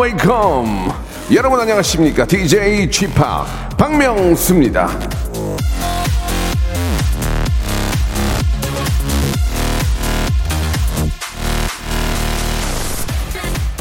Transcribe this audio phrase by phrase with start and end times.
[0.00, 0.90] welcome.
[1.30, 2.24] 여러분 안녕하십니까?
[2.24, 3.14] DJ g p
[3.76, 4.88] 박명수입니다.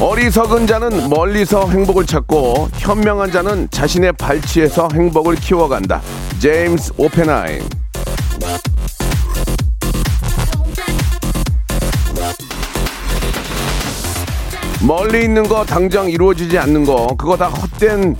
[0.02, 6.02] 어리석은 자는 멀리서 행복을 찾고 현명한 자는 자신의 발치에서 행복을 키워간다.
[6.40, 7.62] 제임스 오펜하임.
[14.88, 18.16] 멀리 있는 거 당장 이루어지지 않는 거 그거 다 헛된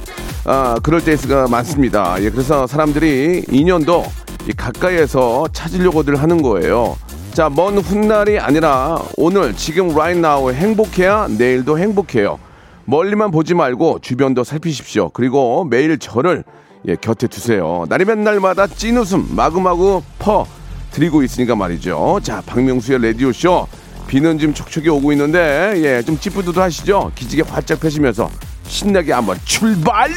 [0.46, 2.22] 아, 그럴 때가 많습니다.
[2.22, 4.04] 예, 그래서 사람들이 인연도
[4.48, 6.98] 이 가까이에서 찾으려고들 하는 거예요.
[7.34, 12.40] 자, 먼 훗날이 아니라 오늘 지금 right now 행복해야 내일도 행복해요.
[12.86, 15.10] 멀리만 보지 말고 주변도 살피십시오.
[15.10, 16.44] 그리고 매일 저를
[16.88, 17.86] 예, 곁에 두세요.
[17.88, 20.46] 날이면 날마다 찐 웃음 마구마구 퍼
[20.92, 22.20] 드리고 있으니까 말이죠.
[22.24, 23.68] 자, 박명수의 라디오 쇼
[24.10, 27.12] 비는 지금 촉촉이 오고 있는데 예, 좀 찌뿌드도 하시죠.
[27.14, 28.28] 기지개 활짝 펴시면서
[28.64, 30.10] 신나게 한번 출발!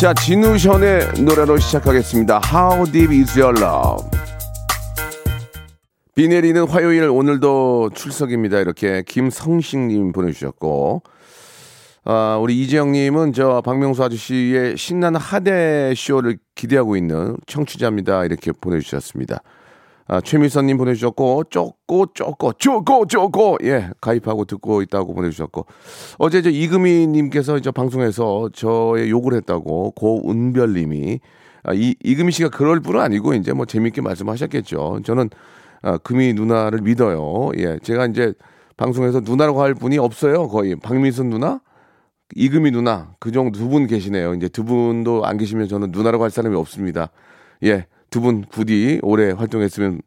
[0.00, 2.40] 자, 진우션의 노래로 시작하겠습니다.
[2.50, 4.08] How Deep Is Your Love?
[6.14, 8.58] 비 내리는 화요일 오늘도 출석입니다.
[8.60, 11.02] 이렇게 김성식님 보내주셨고,
[12.06, 18.26] 아, 우리 이재영님은 저 박명수 아저씨의 신나는 하대 쇼를 기대하고 있는 청취자입니다.
[18.26, 19.38] 이렇게 보내주셨습니다.
[20.06, 25.64] 아, 최미선님 보내주셨고, 쪼꼬, 쪼꼬, 쪼꼬, 쪼꼬, 예, 가입하고 듣고 있다고 보내주셨고,
[26.18, 31.20] 어제 저 이금희님께서 저 방송에서 저의 욕을 했다고 고은별님이,
[31.62, 35.00] 아, 이, 이금희 씨가 그럴 분은 아니고, 이제 뭐 재밌게 말씀하셨겠죠.
[35.06, 35.30] 저는,
[35.80, 37.52] 아, 금희 누나를 믿어요.
[37.56, 38.34] 예, 제가 이제
[38.76, 40.48] 방송에서 누나라고 할 분이 없어요.
[40.48, 40.76] 거의.
[40.76, 41.62] 박미선 누나?
[42.34, 44.34] 이금희 누나 그 정도 두 분 계시네요.
[44.34, 47.10] 이제 두 분도 안 계시면 저는 누나라고 할 사람이 없습니다.
[47.64, 50.00] 예, 두 분 부디 오래 활동했으면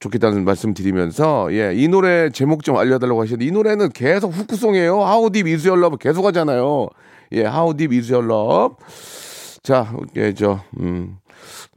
[0.00, 4.94] 좋겠다는 말씀 드리면서 예, 이 노래 제목 좀 알려달라고 하시는데 이 노래는 계속 후크송이에요.
[5.00, 6.88] How Deep Is Your Love 계속 하잖아요.
[7.32, 8.76] 예, How Deep Is Your Love.
[9.62, 11.16] 자, 예, 저, 음,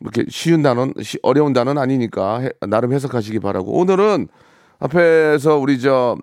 [0.02, 3.72] 이렇게 쉬운 단어는, 쉬- 어려운 단어는 아니니까 해- 나름 해석하시기 바라고.
[3.80, 4.28] 오늘은
[4.80, 6.16] 앞에서 우리 저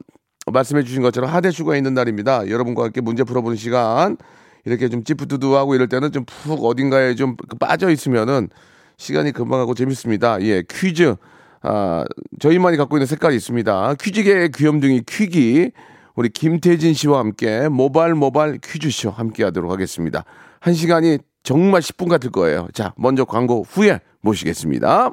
[0.53, 2.49] 말씀해 주신 것처럼 하대슈가 있는 날입니다.
[2.49, 4.17] 여러분과 함께 문제 풀어보는 시간.
[4.65, 8.49] 이렇게 좀 찌푸두두하고 이럴 때는 좀 푹 어딘가에 좀 빠져 있으면은
[8.97, 10.41] 시간이 금방 가고 재밌습니다.
[10.43, 11.15] 예, 퀴즈.
[11.63, 12.05] 아,
[12.41, 13.95] 저희만이 갖고 있는 색깔이 있습니다.
[14.01, 15.73] 퀴즈계의 귀염둥이 퀴기.
[16.15, 20.25] 우리 김태진 씨와 함께 모발 모발 퀴즈쇼 함께 하도록 하겠습니다.
[20.61, 22.69] 한 시간이 정말 10분 같을 거예요.
[22.73, 25.13] 자, 먼저 광고 후에 모시겠습니다.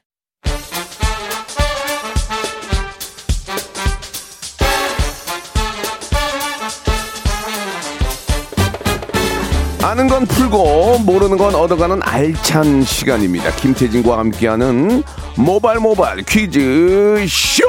[9.83, 13.51] 아는 건 풀고 모르는 건 얻어가는 알찬 시간입니다.
[13.55, 15.03] 김태진과 함께하는
[15.35, 17.63] 모발 모발 퀴즈 쇼.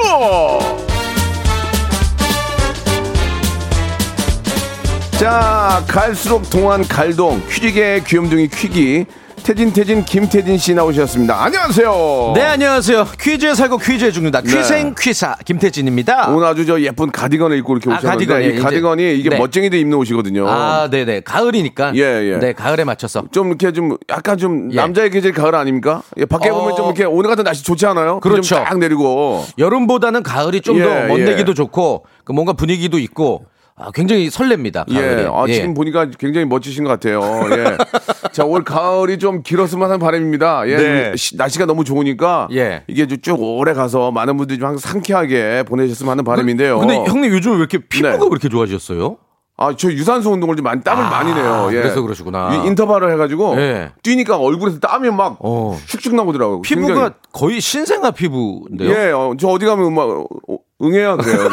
[5.12, 9.06] 자 갈수록 동안 갈동 퀴즈계의 귀염둥이 퀴기
[9.42, 11.44] 태진 태진 김태진 씨 나오셨습니다.
[11.44, 12.32] 안녕하세요.
[12.36, 13.06] 네, 안녕하세요.
[13.20, 14.40] 퀴즈에 살고 퀴즈에 죽는다.
[14.40, 16.28] 퀴생 퀴사 김태진입니다.
[16.30, 18.60] 오늘 아주 저 예쁜 가디건을 입고 이렇게 아, 오셨는데 가디건, 예, 이 이제.
[18.62, 19.38] 가디건이 이게 네.
[19.38, 20.48] 멋쟁이들 입는 옷이거든요.
[20.48, 21.20] 아, 네, 네.
[21.20, 21.92] 가을이니까.
[21.96, 22.38] 예, 예.
[22.38, 23.24] 네, 가을에 맞춰서.
[23.32, 24.76] 좀 이렇게 좀 약간 좀 예.
[24.76, 26.02] 남자의 계절 가을 아닙니까?
[26.18, 26.54] 예, 밖에 어.
[26.54, 28.20] 보면 좀 이렇게 오늘 같은 날씨 좋지 않아요?
[28.20, 28.42] 그렇죠.
[28.56, 29.44] 좀딱 내리고.
[29.58, 31.54] 여름보다는 가을이 좀더 예, 멋내기도 예.
[31.54, 34.86] 좋고 그 뭔가 분위기도 있고 아, 굉장히 설렙니다.
[34.92, 35.22] 가을이.
[35.22, 37.20] 예, 아, 지금 보니까 굉장히 멋지신 것 같아요.
[37.52, 37.76] 예.
[38.32, 40.68] 자, 올 가을이 좀 길었으면 하는 바람입니다.
[40.68, 40.76] 예.
[40.76, 41.16] 네.
[41.16, 42.48] 시- 날씨가 너무 좋으니까.
[42.52, 42.84] 예.
[42.86, 46.78] 이게 좀쭉 오래 가서 많은 분들이 좀 항상 상쾌하게 보내셨으면 하는 바람인데요.
[46.78, 48.18] 근데 형님 요즘 왜 이렇게 피부가 네.
[48.18, 49.16] 그렇게 좋아지셨어요?
[49.56, 51.68] 아, 저 유산소 운동을 좀 많이 땀을 아, 많이 내요.
[51.70, 51.76] 예.
[51.76, 52.52] 그래서 그러시구나.
[52.64, 53.92] 이 인터벌을 해가지고 예.
[54.02, 55.78] 뛰니까 얼굴에서 땀이 막 어.
[55.86, 56.62] 슉슉 나오더라고요.
[56.62, 57.10] 피부가 굉장히.
[57.32, 58.90] 거의 신생아 피부인데요.
[58.90, 61.48] 예, 어, 저 어디 가면 막 어, 어, 응애야 그래요.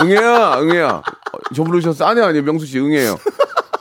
[0.00, 0.88] 응애야, 응애야.
[0.88, 2.04] 어, 저 부르셨어?
[2.06, 3.16] 아니 아니 명수 씨 응애요.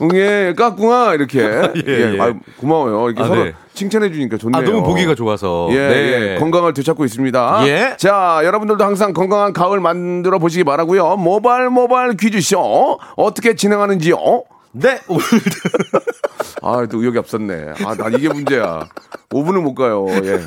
[0.02, 1.40] 응애 깍꿍아 이렇게.
[1.88, 2.20] 예, 예.
[2.20, 3.10] 아, 고마워요.
[3.10, 3.54] 이렇게 아, 서로 네.
[3.74, 4.62] 칭찬해 주니까 좋네요.
[4.62, 5.68] 아, 너무 보기가 좋아서.
[5.72, 6.34] 예, 네.
[6.36, 7.68] 예, 건강을 되찾고 있습니다.
[7.68, 7.96] 예.
[7.98, 11.18] 자, 여러분들도 항상 건강한 가을 만들어 보시기 바라고요.
[11.18, 14.18] 모발 모발 퀴즈쇼 어떻게 진행하는지요?
[14.72, 15.00] 네,
[16.62, 17.74] 아, 또 의욕이 없었네.
[17.86, 18.88] 아, 난 이게 문제야.
[19.30, 20.06] 5분을 못 가요.
[20.10, 20.40] 예.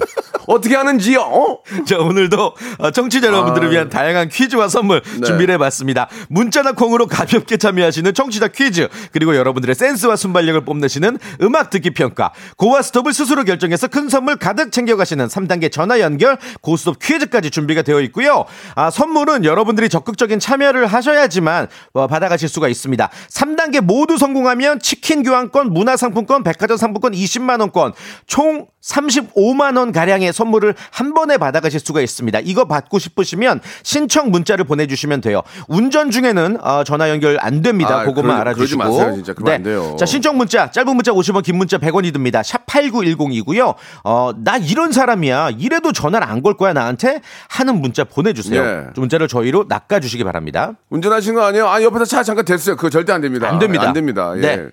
[0.46, 1.20] 어떻게 하는지요?
[1.20, 1.58] 어?
[1.86, 5.10] 자, 오늘도 어, 청취자 여러분들을 위한 다양한 퀴즈와 선물 아.
[5.20, 5.26] 네.
[5.26, 6.08] 준비를 해봤습니다.
[6.28, 12.82] 문자나 콩으로 가볍게 참여하시는 청취자 퀴즈, 그리고 여러분들의 센스와 순발력을 뽐내시는 음악 듣기 평가, 고와
[12.82, 18.44] 스톱을 스스로 결정해서 큰 선물 가득 챙겨가시는 3단계 전화 연결, 고스톱 퀴즈까지 준비가 되어 있고요.
[18.74, 23.10] 아, 선물은 여러분들이 적극적인 참여를 하셔야지만 어, 받아가실 수가 있습니다.
[23.28, 27.92] 3단계 모두 성공하면 치킨 교환권, 문화상품권, 백화점 상품권 20만원권,
[28.26, 32.40] 총 35만원 가량의 선물을 한 번에 받아가실 수가 있습니다.
[32.44, 35.42] 이거 받고 싶으시면 신청 문자를 보내주시면 돼요.
[35.68, 38.00] 운전 중에는 어, 전화 연결 안 됩니다.
[38.00, 38.82] 아, 그것만 그러지- 알아주시고.
[38.82, 38.88] 네.
[38.88, 39.32] 그러지 마세요, 진짜.
[39.34, 39.96] 그러면 안 돼요.
[39.98, 42.42] 자, 신청 문자, 짧은 문자 50원, 긴 문자 100원이 듭니다.
[42.42, 43.74] 샵 8910이고요.
[44.04, 45.50] 어, 나 이런 사람이야.
[45.58, 47.20] 이래도 전화를 안 걸 거야, 나한테?
[47.48, 48.60] 하는 문자 보내주세요.
[48.60, 48.86] 예.
[48.96, 50.72] 문자를 저희로 낚아주시기 바랍니다.
[50.90, 51.68] 운전하신 거 아니에요?
[51.68, 52.74] 아, 옆에서 차 잠깐 됐어요.
[52.74, 53.48] 그거 절대 안 됩니다.
[53.48, 53.86] 안 됩니다.
[53.86, 54.32] 안 됩니다.
[54.36, 54.40] 예.
[54.40, 54.66] 네.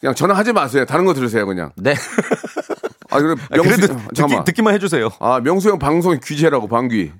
[0.00, 0.86] 그냥 전화하지 마세요.
[0.86, 1.72] 다른 거 들으세요, 그냥.
[1.76, 1.94] 네.
[3.10, 4.44] 아, 그래, 아, 명수, 그래도 잠깐만.
[4.44, 5.10] 듣기, 만 해주세요.
[5.18, 7.12] 아, 명수 형 방송에 귀재라고, 방귀.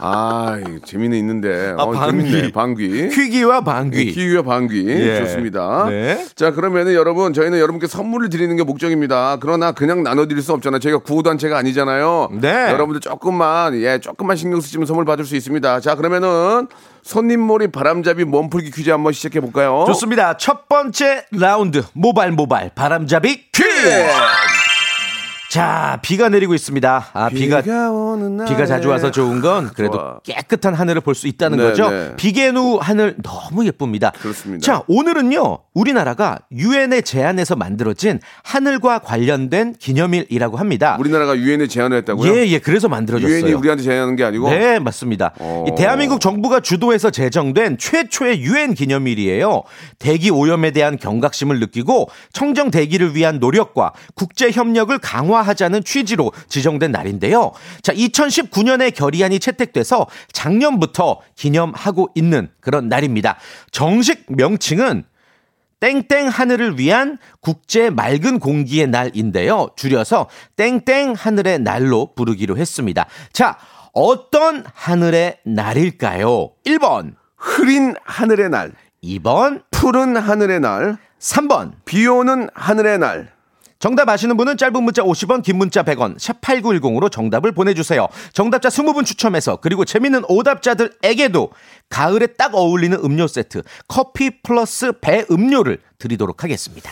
[0.00, 1.74] 아, 재미는 있는데.
[1.76, 2.30] 아, 어, 방귀.
[2.30, 3.08] 재밌네, 방귀.
[3.08, 4.12] 퀴기와 방귀.
[4.12, 4.84] 키위와 방귀.
[4.86, 5.18] 예.
[5.18, 5.86] 좋습니다.
[5.88, 6.24] 네.
[6.36, 9.38] 자, 그러면은 여러분, 저희는 여러분께 선물을 드리는 게 목적입니다.
[9.40, 10.78] 그러나 그냥 나눠드릴 수 없잖아요.
[10.78, 12.28] 저희가 구호단체가 아니잖아요.
[12.40, 12.70] 네.
[12.70, 15.80] 여러분들 조금만, 예, 조금만 신경 쓰시면 선물 받을 수 있습니다.
[15.80, 16.68] 자, 그러면은
[17.02, 19.82] 손님몰이 바람잡이 몸풀기 퀴즈 한번 시작해 볼까요?
[19.88, 20.36] 좋습니다.
[20.36, 24.06] 첫 번째 라운드 모발 모발 바람잡이 퀴즈.
[25.50, 27.06] 자 비가 내리고 있습니다.
[27.14, 30.20] 아 비가 날에 비가 자주 와서 좋은 건 그래도 좋아.
[30.22, 31.90] 깨끗한 하늘을 볼 수 있다는 네, 거죠.
[31.90, 32.12] 네.
[32.16, 34.12] 비계누 하늘 너무 예쁩니다.
[34.20, 34.62] 그렇습니다.
[34.64, 35.58] 자, 오늘은요.
[35.74, 40.96] 우리나라가 유엔의 제안에서 만들어진 하늘과 관련된 기념일이라고 합니다.
[41.00, 42.32] 우리나라가 유엔에 제안을 했다고요?
[42.36, 42.58] 예, 예.
[42.58, 43.32] 그래서 만들어졌어요.
[43.34, 45.32] 유엔이 우리한테 제안하는 게 아니고 네, 맞습니다.
[45.38, 45.64] 어.
[45.66, 49.62] 이 대한민국 정부가 주도해서 제정된 최초의 유엔 기념일이에요.
[49.98, 56.92] 대기 오염에 대한 경각심을 느끼고 청정 대기를 위한 노력과 국제 협력을 강화 하자는 취지로 지정된
[56.92, 57.52] 날인데요.
[57.82, 63.38] 자, 2019년에 결의안이 채택돼서 작년부터 기념하고 있는 그런 날입니다.
[63.70, 65.04] 정식 명칭은
[65.80, 69.68] 땡땡 하늘을 위한 국제 맑은 공기의 날인데요.
[69.76, 73.06] 줄여서 땡땡 하늘의 날로 부르기로 했습니다.
[73.32, 73.56] 자,
[73.92, 76.50] 어떤 하늘의 날일까요?
[76.66, 81.72] 1번, 흐린 하늘의 날, 2번, 푸른 하늘의 날, 3번.
[81.84, 83.37] 비 오는 하늘의 날.
[83.78, 88.08] 정답 아시는 분은 짧은 문자 50원, 긴 문자 100원, 샵8910으로 정답을 보내주세요.
[88.32, 91.50] 정답자 20분 추첨해서 그리고 재밌는 오답자들에게도
[91.88, 96.90] 가을에 딱 어울리는 음료 세트, 커피 플러스 배 음료를 드리도록 하겠습니다.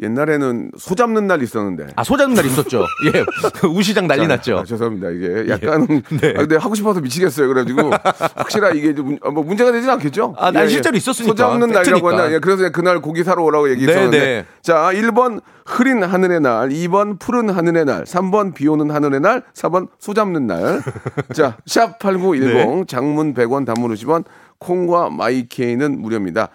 [0.00, 1.88] 옛날에는 소 잡는 날 있었는데.
[1.96, 2.84] 아, 소 잡는 날 있었죠.
[3.12, 3.24] 예.
[3.66, 4.58] 우시장 난리 자, 났죠.
[4.58, 5.10] 아, 죄송합니다.
[5.10, 5.86] 이게 약간
[6.20, 6.34] 네.
[6.36, 7.48] 아, 근데 하고 싶어서 미치겠어요.
[7.48, 7.90] 그래가지고
[8.36, 10.34] 확실하 이게 좀 문- 어, 뭐 문제가 되진 않겠죠?
[10.38, 11.32] 아, 날 실제로 있었으니까.
[11.32, 12.08] 소 잡는 날이라고.
[12.10, 12.32] 하나.
[12.32, 14.18] 예, 그래서 그날 고기 사러 오라고 얘기했었는데.
[14.18, 14.46] 네, 네.
[14.62, 19.88] 자, 1번 흐린 하늘의 날, 2번 푸른 하늘의 날, 3번 비 오는 하늘의 날, 4번
[19.98, 20.80] 소 잡는 날.
[21.34, 22.84] 자, 샵8910 네.
[22.86, 24.24] 장문 100원 단문 50원
[24.58, 26.48] 콩과 마이케이는 무료입니다.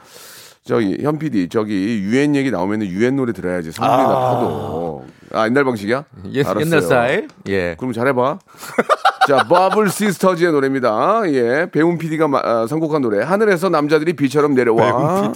[0.65, 5.05] 저기 현 PD 저기 유엔 얘기 나오면은 유엔 노래 들어야지 선물이나 파도.
[5.33, 6.05] 아 옛날 방식이야?
[6.31, 6.61] 예, 알았어요.
[6.65, 7.27] 옛날 스타일.
[7.47, 7.75] 예.
[7.77, 8.39] 그럼 잘해봐.
[9.27, 11.21] 자, 버블 시스터즈의 노래입니다.
[11.27, 13.23] 예, 배운 PD가 아, 선곡한 노래.
[13.23, 15.31] 하늘에서 남자들이 비처럼 내려와.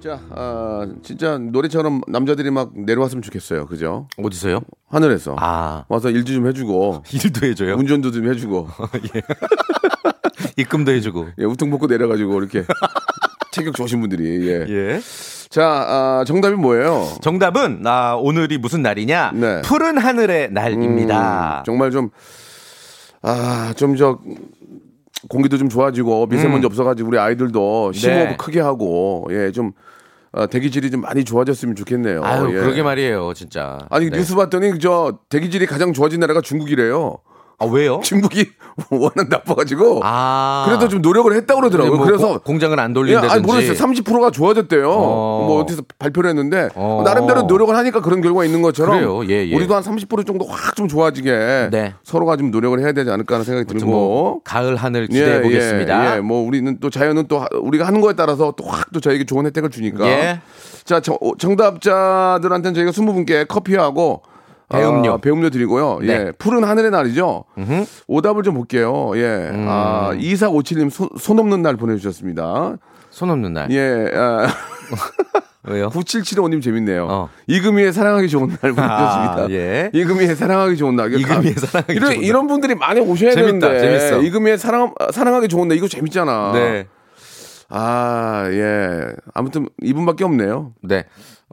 [0.00, 3.66] 자, 아, 진짜 노래처럼 남자들이 막 내려왔으면 좋겠어요.
[3.66, 4.08] 그죠?
[4.16, 4.60] 어디서요?
[4.88, 5.36] 하늘에서.
[5.38, 7.74] 아, 와서 일도 좀 해주고, 일도 해줘요.
[7.76, 8.68] 운전도 좀 해주고,
[10.56, 11.28] 입금도 해주고.
[11.38, 12.64] 예, 우퉁 벗고 내려가지고 이렇게
[13.52, 14.48] 체격 좋으신 분들이.
[14.48, 14.66] 예.
[14.68, 15.00] 예.
[15.48, 17.06] 자, 아, 정답이 뭐예요?
[17.20, 19.32] 정답은 아, 오늘이 무슨 날이냐?
[19.34, 19.62] 네.
[19.62, 21.60] 푸른 하늘의 날입니다.
[21.60, 22.08] 음, 정말 좀,
[23.20, 24.18] 아, 좀 저,
[25.28, 28.28] 공기도 좀 좋아지고 미세먼지 없어가지고 우리 아이들도 심호흡 음.
[28.30, 28.36] 네.
[28.36, 29.72] 크게 하고, 예, 좀,
[30.32, 32.24] 아, 대기질이 좀 많이 좋아졌으면 좋겠네요.
[32.24, 32.60] 아유, 예.
[32.60, 33.78] 그러게 말이에요, 진짜.
[33.90, 34.16] 아니, 네.
[34.16, 37.18] 뉴스 봤더니 저 대기질이 가장 좋아진 나라가 중국이래요.
[37.62, 38.00] 아, 왜요?
[38.04, 38.50] 중국이
[38.90, 40.00] 워낙 나빠가지고.
[40.02, 40.64] 아.
[40.66, 41.96] 그래도 좀 노력을 했다고 그러더라고요.
[41.96, 43.32] 뭐 그래서 고- 공장을 안 예, 돌린다든지.
[43.34, 43.76] 아니 모르겠어요.
[43.76, 44.90] 30%가 좋아졌대요.
[44.90, 45.44] 어.
[45.46, 47.02] 뭐 어디서 발표를 했는데 어.
[47.04, 49.22] 나름대로 노력을 하니까 그런 결과가 있는 것처럼 그래요.
[49.28, 49.54] 예, 예.
[49.54, 51.92] 우리도 한 30% 정도 확 좀 좋아지게 네.
[52.02, 53.86] 서로가 좀 노력을 해야 되지 않을까 하는 생각이 들고.
[53.90, 56.12] 뭐 가을 하늘 기대해 보겠습니다.
[56.12, 56.20] 예, 예.
[56.20, 59.44] 뭐 우리는 또 자연은 또 하- 우리가 하는 거에 따라서 또 확 또 저에게 좋은
[59.46, 60.06] 혜택을 주니까.
[60.06, 60.40] 예.
[60.84, 64.22] 자, 저- 어, 정답자들한테는 저희가 20분께 커피하고
[64.78, 65.12] 배음료.
[65.12, 65.98] 아, 배음료 드리고요.
[66.02, 66.08] 네.
[66.08, 66.32] 예.
[66.38, 67.44] 푸른 하늘의 날이죠.
[68.06, 69.12] 오답을 좀 볼게요.
[69.16, 69.50] 예.
[69.52, 69.66] 음.
[69.68, 72.76] 아, 2457님 손, 손 없는 날 보내주셨습니다.
[73.10, 73.70] 손 없는 날.
[73.70, 74.10] 예.
[74.14, 74.46] 아,
[75.64, 75.90] 왜요?
[75.90, 77.06] 9775님 재밌네요.
[77.08, 77.28] 어.
[77.46, 79.42] 이금희의 사랑하기 좋은 날 보내주셨습니다.
[79.44, 79.90] 아, 예.
[79.92, 81.12] 이금희의 사랑하기 좋은 날.
[81.12, 82.24] 이금희의 사랑하기 이런, 좋은 날.
[82.24, 83.80] 이런 분들이 많이 오셔야 재밌다, 되는데.
[84.00, 84.22] 재밌어.
[84.22, 85.76] 이금희의 사랑, 사랑하기 좋은 날.
[85.78, 86.52] 이거 재밌잖아.
[86.54, 86.86] 네.
[87.74, 89.06] 아, 예.
[89.34, 90.72] 아무튼 이분밖에 없네요.
[90.82, 91.04] 네.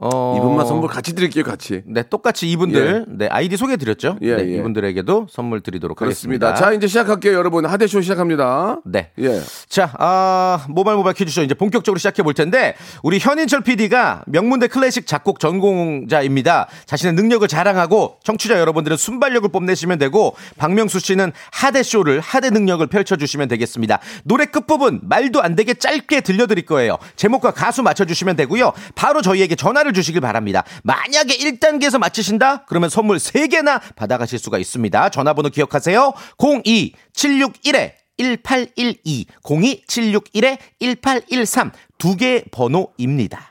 [0.02, 0.34] 어.
[0.38, 1.82] 이분만 선물 같이 드릴게요, 같이.
[1.84, 4.16] 네, 똑같이 이분들, 네, 아이디 소개해 드렸죠?
[4.22, 4.56] 예, 네, 예.
[4.56, 6.48] 이분들에게도 선물 드리도록 그렇습니다.
[6.48, 6.70] 하겠습니다.
[6.70, 7.66] 자, 이제 시작할게요, 여러분.
[7.66, 8.80] 하대쇼 시작합니다.
[8.86, 9.10] 네.
[9.18, 9.40] 예.
[9.68, 15.06] 자, 아, 모바일 모바일 퀴즈쇼 이제 본격적으로 시작해 볼 텐데, 우리 현인철 PD가 명문대 클래식
[15.06, 16.68] 작곡 전공자입니다.
[16.86, 23.98] 자신의 능력을 자랑하고, 청취자 여러분들은 순발력을 뽐내시면 되고, 박명수 씨는 하대쇼를, 하대 능력을 펼쳐주시면 되겠습니다.
[24.24, 26.96] 노래 끝부분, 말도 안 되게 짧게 들려드릴 거예요.
[27.16, 28.72] 제목과 가수 맞춰주시면 되고요.
[28.94, 30.64] 바로 저희에게 전화를 주시길 바랍니다.
[30.82, 32.64] 만약에 1단계에서 맞히신다?
[32.66, 35.08] 그러면 선물 3개나 받아가실 수가 있습니다.
[35.10, 36.12] 전화번호 기억하세요.
[36.38, 43.48] 02761에 1812 02761에 1813 두 개 번호입니다.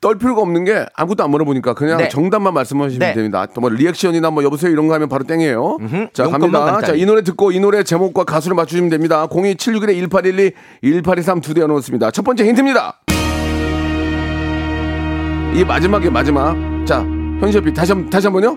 [0.00, 2.08] 떨 필요가 없는 게 아무것도 안 물어보니까 그냥 네.
[2.08, 3.14] 정답만 말씀하시면 네.
[3.14, 3.46] 됩니다.
[3.46, 5.78] 또뭐 리액션이나 뭐 여보세요 이런 거 하면 바로 땡이에요.
[6.12, 6.86] 자, 용건만 갑니다.
[6.86, 9.26] 자, 이 노래 듣고 이 노래 제목과 가수를 맞추시면 됩니다.
[9.26, 10.52] 02761에 1812
[11.02, 12.10] 1823 두 대 넣었습니다.
[12.12, 13.00] 첫 번째 힌트입니다.
[15.56, 16.54] 이 마지막에 마지막.
[16.84, 17.00] 자,
[17.40, 18.56] 현시피 다시 한 다시 한 번요.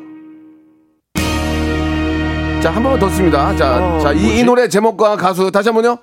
[2.61, 3.55] 자, 한 번만 더 씁니다.
[3.55, 4.43] 자, 어, 자, 이, 이?
[4.43, 5.97] 노래 제목과 가수 다시 한 번요.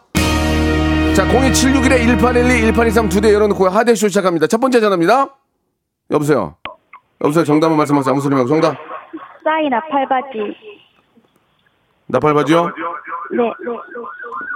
[1.14, 4.46] 자, 02761에 1812 1823 두 대 열어놓고 하대쇼 시작합니다.
[4.46, 5.34] 첫 번째 전화입니다.
[6.10, 6.56] 여보세요.
[7.22, 7.44] 여보세요.
[7.44, 8.12] 정답만 말씀하세요.
[8.12, 8.74] 아무 소리 말고 정답.
[9.44, 10.56] 싸이 나 팔바지.
[12.08, 12.62] 나팔바지요?
[12.66, 13.42] 네.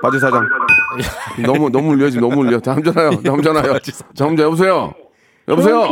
[0.02, 0.48] 바지 사장.
[1.44, 2.60] 너무 너무 울려 지금 너무 울려.
[2.60, 3.10] 다음 전화요.
[3.22, 3.78] 다음 전화요.
[4.16, 4.94] 다음 전화 여보세요.
[5.48, 5.84] 여보세요.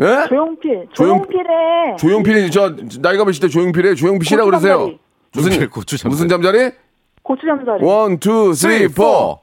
[0.00, 0.08] 조용필.
[0.22, 0.26] 예?
[0.28, 0.88] 조용필.
[0.94, 1.96] 조용- 조용필의.
[1.98, 4.90] 조용필이 저 나이가 몇일 때 조용필의 조용필 씨라 그러세요.
[5.32, 6.10] 무슨 조용필 고추 잠자리.
[6.10, 6.72] 무슨 잠자리?
[7.22, 7.84] 고추 잠자리.
[7.84, 9.38] one, two, three, four.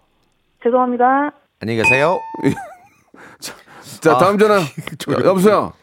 [0.64, 1.32] 죄송합니다.
[1.62, 2.20] 안녕히 계세요.
[4.02, 4.60] 자, 아, 다음 전화.
[5.26, 5.74] 여보세요.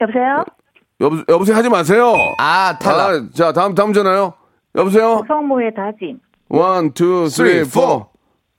[0.00, 0.44] 여보세요?
[1.00, 2.12] 여보 여보세요 하지 마세요.
[2.38, 3.10] 아, 탈락.
[3.10, 4.34] 아, 자, 다음 다음 전화요.
[4.74, 5.22] 여보세요.
[5.26, 6.18] 성모의 다짐.
[6.48, 8.06] one, two, three, four.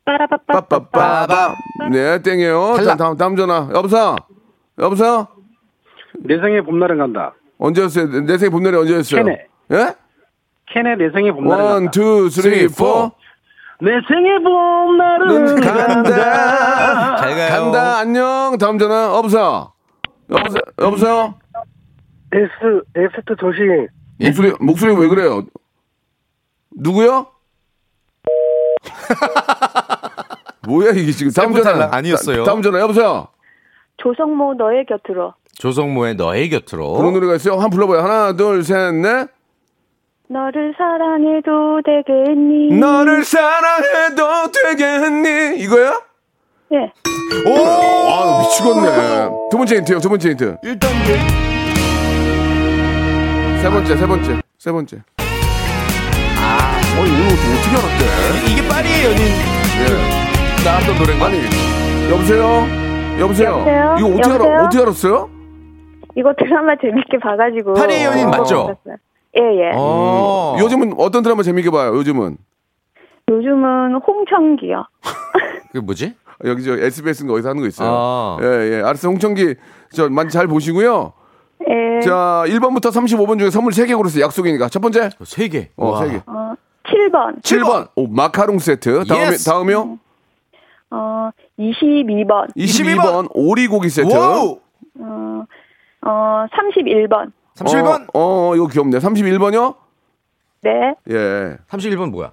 [0.06, 0.90] 빠라빠빠빠빠.
[1.28, 1.56] 빠빠빠.
[1.92, 2.74] 네, 땡이에요.
[2.78, 2.98] 자, 탈락.
[2.98, 3.70] 다음 다음 전화.
[3.74, 4.16] 여보세요.
[4.80, 5.28] 여보세요.
[6.30, 7.34] 내 생에 봄날은 간다.
[7.58, 8.08] 언제였어요?
[8.22, 9.24] 내 생에 봄날이 언제였어요?
[9.26, 9.48] 캔의.
[9.72, 9.96] 예?
[10.72, 11.92] 캔의 내 생에 봄날은 one, 간다.
[11.92, 13.12] two, three, four.
[13.82, 17.16] 내 생에 봄날은 간다.
[17.18, 17.50] 잘 가요.
[17.50, 17.98] 간다.
[17.98, 18.58] 안녕.
[18.60, 19.06] 다음 전화.
[19.18, 19.74] 여보세요.
[20.30, 20.62] 여보세요.
[20.80, 21.34] 여보세요.
[22.32, 23.88] 에스 에스트 조심.
[24.22, 25.44] 목소리 목소리 왜 그래요?
[26.78, 27.26] 누구요?
[30.68, 32.44] 뭐야 이게 지금 다음 전화 아니었어요.
[32.44, 33.30] 다- 다음 전화 여보세요.
[33.98, 35.34] 조성모 너의 곁으로.
[35.60, 36.94] 조성모의 너의 곁으로.
[36.94, 37.56] 그런 노래가 있어요.
[37.56, 38.00] 한번 불러봐요.
[38.02, 39.28] 하나, 둘, 셋, 넷.
[40.30, 42.80] 너를 사랑해도 되겠니?
[42.80, 45.60] 너를 사랑해도 되겠니?
[45.62, 46.00] 이거야?
[46.72, 46.78] 예.
[47.46, 49.30] 오, 아 미치겠네.
[49.52, 50.00] 두 번째 힌트요.
[50.00, 50.58] 두 번째 힌트.
[50.64, 51.20] 1단계.
[53.62, 54.98] 세 번째, 세 번째, 세 번째.
[56.38, 58.52] 아, 어, 이거 어떻게 알았대?
[58.52, 59.22] 이게 파리의 연인
[59.82, 60.64] 예.
[60.64, 61.26] 나왔던 노래인가?
[61.26, 61.42] 아니,
[62.10, 62.66] 여보세요?
[63.20, 63.50] 여보세요?
[63.50, 63.96] 여보세요?
[64.00, 64.54] 이거 어떻게, 여보세요?
[64.54, 65.39] 알아, 어떻게 알았어요?
[66.16, 67.74] 이거 드라마 재밌게 봐가지고.
[67.74, 68.68] 파리의 연인 어, 맞죠?
[68.68, 68.98] 봤어요.
[69.38, 69.72] 예, 예.
[69.76, 70.58] 어.
[70.60, 72.38] 요즘은 어떤 드라마 재밌게 봐요, 요즘은?
[73.30, 74.86] 요즘은 홍청기요.
[75.72, 76.16] 그게 뭐지?
[76.46, 77.90] 여기 저 SBS인가 어디서 하는 거 있어요.
[77.92, 78.38] 아.
[78.42, 78.76] 예, 예.
[78.82, 79.12] 알았어요.
[79.12, 79.56] 홍청기,
[79.92, 81.14] 저, 많이 잘 보시고요.
[81.70, 82.00] 예.
[82.02, 84.24] 자, 1번부터 35번 중에 선물 3개 고르세요.
[84.26, 84.70] 약속이니까.
[84.70, 85.70] 첫 번째, 세 개.
[85.76, 86.02] 어, 와.
[86.02, 86.24] 3개.
[86.26, 87.42] 어, 7번.
[87.44, 89.06] 7번, 오, 마카롱 세트.
[89.06, 89.46] 다음에, yes.
[89.46, 90.00] 다음이요?
[90.92, 92.56] 어, 22번.
[92.56, 94.12] 22번, 오리고기 세트.
[94.16, 94.60] wow.
[95.02, 95.44] 어,
[96.06, 97.32] 어, 31번.
[97.56, 98.08] 31번.
[98.14, 99.00] 어, 어, 이거 귀엽네.
[99.00, 99.76] 31번이요?
[100.62, 100.94] 네.
[101.10, 101.58] 예.
[101.70, 102.32] 31번 뭐야?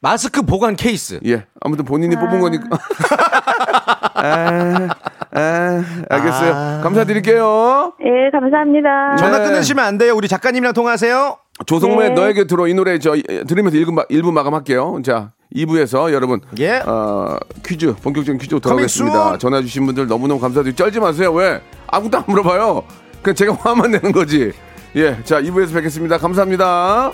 [0.00, 1.18] 마스크 보관 케이스.
[1.26, 1.46] 예.
[1.60, 2.66] 아무튼 본인이 뽑은 거니까.
[4.14, 4.88] 아,
[5.32, 6.82] 아, 알겠어요.
[6.82, 7.92] 감사드릴게요.
[8.04, 9.16] 예, 감사합니다.
[9.16, 9.44] 전화 네.
[9.44, 10.14] 끊으시면 안 돼요.
[10.14, 11.38] 우리 작가님이랑 통화하세요.
[11.64, 12.14] 조성모의 네.
[12.14, 15.00] 너에게 들어 이 노래 저 예, 들으면서 1부, 마, 1부 마감할게요.
[15.04, 16.76] 자, 2부에서 여러분 예.
[16.84, 19.38] 어, 퀴즈 본격적인 퀴즈 돌아오겠습니다.
[19.38, 21.32] 전화 주신 분들 너무너무 감사드리고 쩔지 마세요.
[21.32, 21.60] 왜?
[21.86, 22.84] 아무것도 안 물어봐요.
[23.22, 24.52] 그냥 제가 화만 내는 거지.
[24.96, 26.18] 예, 자 2부에서 뵙겠습니다.
[26.18, 27.12] 감사합니다.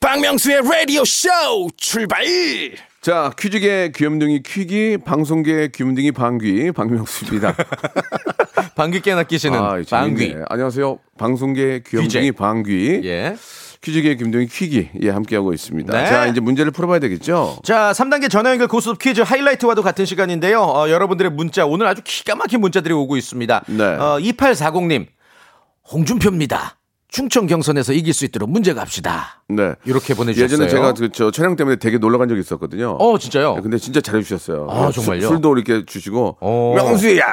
[0.00, 1.28] 박명수의 라디오 쇼
[1.76, 2.24] 출발
[3.06, 7.54] 자, 퀴즈계 귀염둥이 퀴기, 방송계 귀염둥이 방귀, 박명수입니다.
[8.74, 10.34] 방귀 깨나 끼시는 아, 방귀.
[10.48, 10.98] 안녕하세요.
[11.16, 12.32] 방송계 귀염둥이.
[12.32, 13.36] 방귀, 예.
[13.80, 15.96] 퀴즈계 귀염둥이 퀴기, 예, 함께하고 있습니다.
[15.96, 16.06] 네.
[16.08, 17.60] 자, 이제 문제를 풀어봐야 되겠죠?
[17.62, 20.60] 자, 3단계 전화 연결 고스톱 퀴즈 하이라이트와도 같은 시간인데요.
[20.62, 23.66] 어, 여러분들의 문자 오늘 아주 기가 막힌 문자들이 오고 있습니다.
[23.68, 23.84] 네.
[23.84, 25.06] 어, 2840님.
[25.92, 26.76] 홍준표입니다.
[27.16, 29.42] 충청 경선에서 이길 수 있도록 문제 갑시다.
[29.48, 29.72] 네.
[29.86, 30.44] 이렇게 보내주셨어요.
[30.44, 32.90] 예전에 제가 그, 저 촬영 때문에 되게 놀러 간 적이 있었거든요.
[33.00, 33.54] 어, 진짜요?
[33.54, 34.66] 네, 근데 진짜 잘해주셨어요.
[34.68, 35.28] 아, 술- 정말요?
[35.28, 36.36] 술도 이렇게 주시고.
[36.40, 36.74] 어.
[36.76, 37.24] 명수야!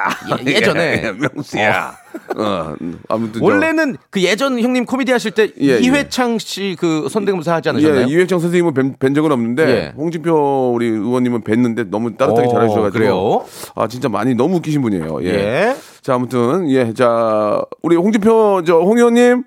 [0.47, 1.11] 예, 예전에.
[1.19, 1.97] 명수야!
[2.37, 2.75] 어,
[3.09, 3.41] 아무튼.
[3.41, 7.71] 저- 원래는 그 예전 형님 코미디 하실 때 예, 이회창 씨 그 선대모사 하지 예,
[7.71, 8.07] 않으셨나요?
[8.07, 9.93] 이회창 선생님은 뵌, 뵌 적은 없는데 예.
[9.97, 13.45] 홍진표 우리 의원님은 뵀는데 너무 따뜻하게 어, 잘해주셔가지고 그래요?
[13.75, 15.23] 아 진짜 많이 너무 웃기신 분이에요.
[15.23, 15.27] 예.
[15.27, 15.75] 예.
[16.01, 19.43] 자 아무튼 예, 자 우리 홍진표 저 홍 의원님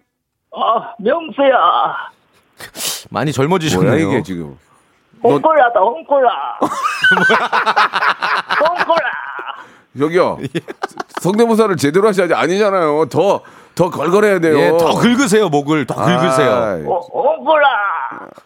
[0.57, 1.57] 아, 명수야.
[3.11, 4.09] 많이 뭐야 젊어지셨네요.
[4.09, 4.57] 이게 지금
[5.23, 6.59] 홍콜라다, 홍콜라.
[8.61, 9.11] 홍콜라.
[9.99, 10.39] 여기요
[11.21, 13.07] 성대모사를 제대로 하셔야지 아니잖아요.
[13.11, 13.43] 더
[13.77, 14.59] 더 걸걸해야 돼요.
[14.59, 15.87] 예, 더 긁으세요, 목을.
[15.87, 16.51] 더 긁으세요.
[16.51, 17.69] 아이, 어, 홍콜라.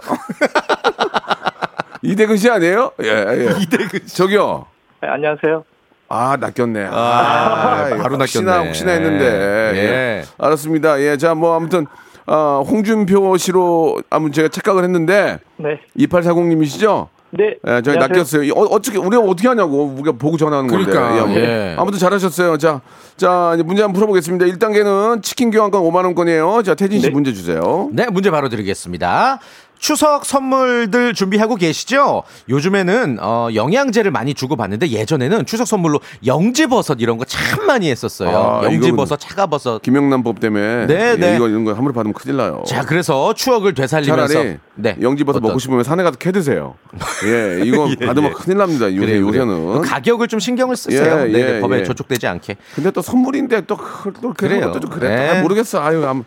[2.02, 2.90] 이대근 씨 아니에요?
[3.04, 3.50] 예, 예.
[3.62, 4.16] 이대근 씨.
[4.16, 4.66] 저기요.
[5.00, 5.64] 네, 안녕하세요.
[6.12, 6.86] 아, 낚였네.
[6.86, 8.66] 아, 아, 바로 혹시나, 낚였네.
[8.66, 9.24] 혹시나 했는데.
[9.24, 9.78] 예.
[9.78, 10.24] 예.
[10.38, 11.00] 알았습니다.
[11.00, 11.86] 예, 자, 뭐, 아무튼,
[12.26, 15.78] 어, 홍준표 씨로, 아무 제가 착각을 했는데, 네.
[15.96, 17.06] 2840님이시죠?
[17.30, 17.54] 네.
[17.64, 17.96] 예, 저희.
[17.96, 18.42] 낚였어요.
[18.42, 20.90] 이 어, 어떻게, 우리가 어떻게 하냐고, 우리가 보고 전화하는 건데.
[20.90, 21.36] 그러니까, 뭐.
[21.36, 21.76] 예.
[21.78, 22.58] 아무튼 잘하셨어요.
[22.58, 22.80] 자,
[23.16, 24.46] 자, 이제 문제 한번 풀어보겠습니다.
[24.46, 26.62] 1단계는 치킨 교환권 5만 원권이에요.
[26.64, 27.12] 자, 태진 씨 네.
[27.12, 27.88] 문제 주세요.
[27.92, 29.38] 네, 문제 바로 드리겠습니다.
[29.80, 32.22] 추석 선물들 준비하고 계시죠?
[32.50, 38.60] 요즘에는 어, 영양제를 많이 주고 받는데 예전에는 추석 선물로 영지버섯 이런 거 참 많이 했었어요.
[38.60, 39.80] 아, 영지버섯, 차가버섯.
[39.82, 40.86] 김영란법 때문에.
[40.86, 41.36] 네, 예, 네.
[41.36, 42.62] 이거, 이런 거 함부로 받으면 큰일 나요.
[42.66, 44.96] 자, 그래서 추억을 되살리면서 차라리 네.
[45.00, 46.74] 영지버섯 어떤- 먹고 싶으면 산에 가서 캐 드세요.
[47.24, 48.86] 예, 이거 받으면 큰일 납니다.
[48.86, 49.46] 요새 그래요, 그래요.
[49.46, 49.82] 요새는.
[49.82, 51.22] 가격을 좀 신경을 쓰세요.
[51.28, 51.84] 예, 네, 예, 법에 예.
[51.84, 52.56] 저촉되지 않게.
[52.74, 54.72] 근데 또 선물인데 또, 그- 또 그래요.
[54.78, 55.08] 또 그래.
[55.08, 55.28] 네.
[55.38, 55.80] 아, 모르겠어.
[55.82, 56.24] 아유, 아무.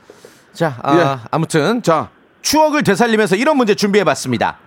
[0.54, 1.28] 자, 아, 예.
[1.30, 2.10] 아무튼 자,
[2.44, 4.58] 추억을 되살리면서 이런 문제 준비해봤습니다.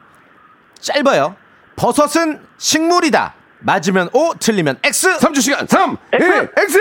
[0.81, 1.37] 짧아요.
[1.77, 3.35] 버섯은 식물이다.
[3.61, 5.19] 맞으면 O, 틀리면 X.
[5.19, 6.17] 3초 시간 3, 2,
[6.63, 6.79] X!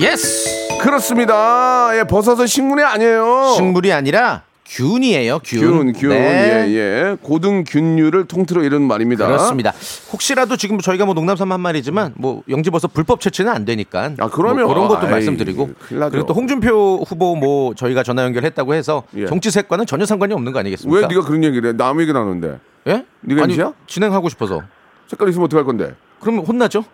[0.00, 0.78] yes.
[0.80, 1.90] 그렇습니다.
[1.98, 3.52] 예, 버섯은 식물이 아니에요.
[3.56, 5.40] 식물이 아니라 균이에요.
[5.44, 5.60] 균.
[5.60, 6.08] 균, 균.
[6.10, 6.64] 네.
[6.68, 7.16] 예, 예.
[7.20, 9.26] 고등 균류를 통틀어 이런 말입니다.
[9.26, 9.72] 그렇습니다.
[10.12, 14.12] 혹시라도 지금 저희가 뭐 농담삼 한 말이지만 뭐 영지버섯 불법 채취는 안 되니까.
[14.18, 14.64] 아, 그러면.
[14.64, 15.70] 뭐 그런 것도 아이, 말씀드리고.
[15.88, 19.26] 그리고 또 홍준표 후보 뭐 저희가 전화 연결했다고 해서 예.
[19.26, 21.00] 정치색과는 전혀 상관이 없는 거 아니겠습니까?
[21.00, 21.76] 왜 네가 그런 얘기를 해?
[21.76, 22.58] 남 얘기 나누는데.
[22.86, 23.04] 예?
[23.20, 23.74] 네가 아니, MC야?
[23.86, 24.62] 진행하고 싶어서.
[25.06, 25.94] 색깔 있으면 어떡할 건데?
[26.20, 26.84] 그러면 혼나죠?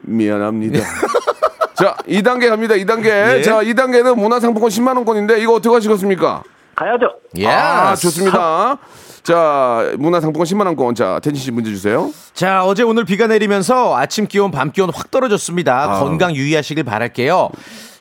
[0.00, 0.80] 미안합니다.
[1.76, 2.74] 자, 2단계 갑니다.
[2.74, 3.36] 2단계.
[3.38, 3.42] 예.
[3.42, 6.42] 자, 2단계는 문화상품권 10만 원권인데 이거 어떻게 하시겠습니까?
[6.78, 7.06] 가야죠.
[7.38, 7.46] 예.
[7.46, 8.78] 아, 좋습니다.
[9.22, 10.94] 자, 문화상품권 10만 원권.
[10.94, 12.10] 자, 텐진 씨 문제 주세요.
[12.34, 15.96] 자, 어제 오늘 비가 내리면서 아침 기온, 밤 기온 확 떨어졌습니다.
[15.96, 15.98] 아.
[16.00, 17.50] 건강 유의하시길 바랄게요.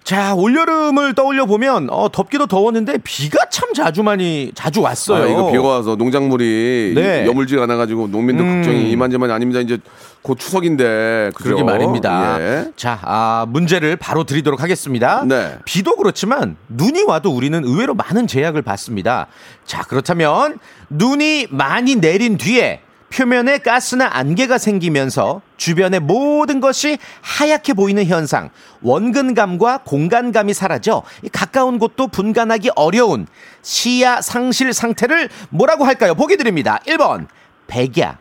[0.04, 5.24] 자, 올여름을 떠올려 보면 어, 덥기도 더웠는데 비가 참 자주 많이 자주 왔어요.
[5.24, 7.26] 아, 이거 비가 와서 농작물이 네.
[7.26, 8.62] 여물지가 않아 가지고 농민들 음.
[8.62, 9.60] 걱정이 이만저만이 아닙니다.
[9.60, 9.80] 이제
[10.22, 11.32] 곧 추석인데.
[11.36, 11.44] 그죠?
[11.44, 12.38] 그러게 말입니다.
[12.40, 12.72] 예.
[12.76, 15.24] 자, 아, 문제를 바로 드리도록 하겠습니다.
[15.26, 15.58] 네.
[15.66, 19.28] 비도 그렇지만 눈이 와도 우리는 의외로 많은 제약을 받습니다.
[19.66, 28.06] 자, 그렇다면 눈이 많이 내린 뒤에 표면에 가스나 안개가 생기면서 주변의 모든 것이 하얗게 보이는
[28.06, 28.50] 현상,
[28.82, 33.28] 원근감과 공간감이 사라져 이 가까운 곳도 분간하기 어려운
[33.62, 36.16] 시야 상실 상태를 뭐라고 할까요?
[36.16, 36.80] 보기 드립니다.
[36.86, 37.28] 1번
[37.68, 38.18] 백야,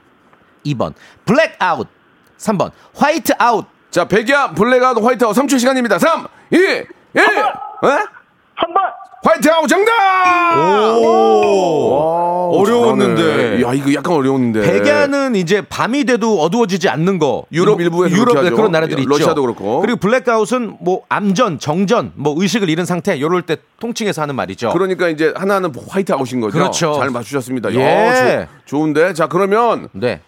[0.74, 0.92] 2번
[1.24, 1.86] 블랙아웃,
[2.38, 3.66] 3번 화이트아웃.
[3.90, 5.98] 자, 백야, 블랙아웃, 화이트아웃 3초 시간입니다.
[5.98, 6.86] 3, 2, 1.
[7.16, 7.20] 예?
[7.20, 8.82] 한 번.
[9.24, 9.92] 화이트아웃 정답!
[10.96, 13.22] 오, 어려웠는데.
[13.22, 13.62] 잘하네.
[13.62, 14.60] 야, 이거 약간 어려웠는데.
[14.60, 17.44] 백야는 이제 밤이 돼도 어두워지지 않는 거.
[17.52, 18.54] 유럽 일부에서 유럽 하죠.
[18.54, 19.08] 그런 나라들이 있죠.
[19.10, 19.80] 러시아도 그렇고.
[19.80, 24.70] 그리고 블랙아웃은 뭐 암전, 정전, 뭐 의식을 잃은 상태 요럴 때 통칭해서 하는 말이죠.
[24.72, 26.52] 그러니까 이제 하나는 화이트아웃인 거죠.
[26.58, 26.94] 그렇죠.
[26.98, 27.72] 잘 맞추셨습니다.
[27.74, 27.80] 예.
[27.82, 29.12] 야, 조- 좋은데.
[29.14, 30.20] 자, 그러면 네.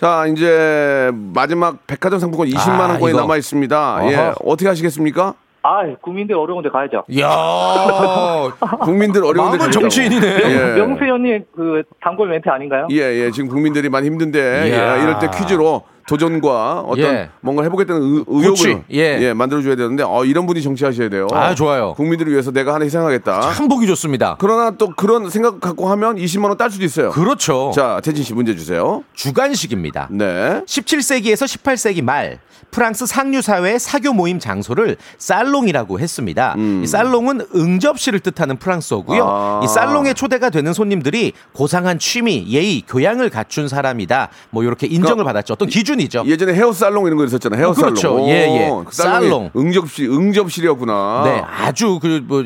[0.00, 3.20] 자, 이제 마지막 백화점 상품권 20만 아, 원권이 이거.
[3.20, 4.00] 남아 있습니다.
[4.10, 4.16] 예.
[4.16, 4.34] 어허.
[4.46, 5.34] 어떻게 하시겠습니까?
[5.62, 7.04] 아, 국민들 어려운데 가야죠.
[7.08, 7.28] 이야.
[8.80, 9.70] 국민들 어려운데 마음은.
[9.72, 10.26] 정치인이네.
[10.26, 10.74] 예.
[10.80, 12.88] 명수 형님 그 단골 멘트 아닌가요?
[12.92, 13.30] 예, 예.
[13.30, 14.38] 지금 국민들이 많이 힘든데.
[14.72, 17.30] 예, 이럴 때 퀴즈로 도전과 어떤 예.
[17.40, 19.32] 뭔가 해보겠다는 의, 의욕을 그치, 예.
[19.32, 21.28] 만들어줘야 되는데 어, 이런 분이 정치하셔야 돼요.
[21.32, 21.94] 아, 좋아요.
[21.94, 23.52] 국민들을 위해서 내가 하나 희생하겠다.
[23.52, 24.36] 참 보기 좋습니다.
[24.40, 27.10] 그러나 또 그런 생각 갖고 하면 20만 원 딸 수도 있어요.
[27.10, 27.70] 그렇죠.
[27.74, 29.02] 자, 태진 씨 문제 주세요.
[29.14, 30.08] 주간식입니다.
[30.10, 30.62] 네.
[30.66, 32.38] 17세기에서 18세기 말
[32.70, 36.54] 프랑스 상류 사회의 사교 모임 장소를 살롱이라고 했습니다.
[36.82, 39.22] 이 살롱은 응접실을 뜻하는 프랑스어고요.
[39.22, 39.28] 음.
[39.28, 39.60] 아.
[39.64, 44.28] 이 살롱에 초대가 되는 손님들이 고상한 취미, 예의, 교양을 갖춘 사람이다.
[44.50, 45.54] 뭐 이렇게 인정을 받았죠.
[45.54, 46.22] 어떤 기준이 죠.
[46.26, 47.60] 예전에 헤어 살롱 이런 거 있었잖아요.
[47.60, 47.94] 헤어 살롱.
[47.94, 48.16] 그렇죠.
[48.16, 48.70] 오, 예, 예.
[48.86, 49.50] 그 살롱.
[49.56, 51.22] 응접실, 응접실이었구나.
[51.24, 52.44] 네, 아주 그 뭐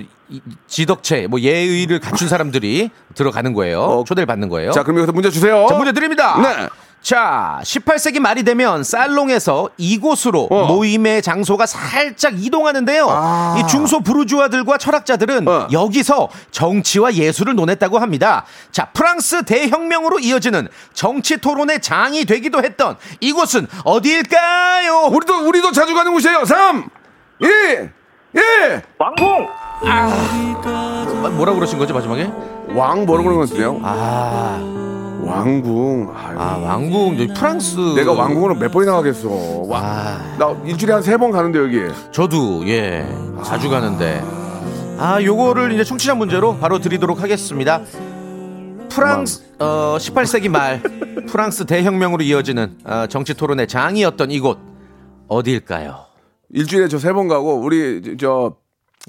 [0.66, 3.80] 지덕체, 뭐 예의를 갖춘 사람들이 들어가는 거예요.
[3.82, 4.04] 어.
[4.04, 4.70] 초대를 받는 거예요.
[4.72, 5.66] 자, 그럼 여기서 문제 주세요.
[5.68, 6.40] 자, 문제 드립니다.
[6.40, 6.68] 네.
[7.04, 10.66] 자, 18세기 말이 되면 살롱에서 이곳으로 어.
[10.68, 13.06] 모임의 장소가 살짝 이동하는데요.
[13.10, 13.56] 아.
[13.58, 15.68] 이 중소 부르주아들과 철학자들은 어.
[15.70, 18.46] 여기서 정치와 예술을 논했다고 합니다.
[18.72, 25.08] 자, 프랑스 대혁명으로 이어지는 정치 토론의 장이 되기도 했던 이곳은 어디일까요?
[25.12, 26.46] 우리도, 우리도 자주 가는 곳이에요.
[26.46, 26.88] 3,
[27.42, 27.46] 2,
[28.34, 28.82] 1.
[28.98, 29.46] 왕궁!
[31.36, 32.30] 뭐라 그러신 거죠, 마지막에?
[32.74, 33.78] 왕 뭐라고 그러는 것 같은데요?
[33.82, 34.83] 아,
[35.26, 36.12] 왕궁.
[36.14, 37.76] 아유, 아 왕궁, 저기 프랑스.
[37.96, 39.28] 내가 왕궁으로 몇 번이나 가겠어.
[39.66, 40.36] 와, 아.
[40.38, 41.80] 나 일주일에 한 세 번 가는데 여기.
[42.12, 43.06] 저도 예
[43.44, 44.22] 자주 가는데
[44.98, 47.80] 아 요거를 이제 청취자 문제로 바로 드리도록 하겠습니다.
[48.88, 50.80] 프랑스 어 18세기 말
[51.28, 54.58] 프랑스 대혁명으로 이어지는 어, 정치 토론의 장이었던 이곳
[55.28, 56.04] 어디일까요?
[56.50, 58.54] 일주일에 저 세 번 가고 우리 저